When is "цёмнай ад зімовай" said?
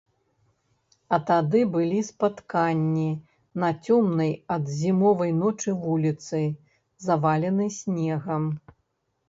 3.85-5.31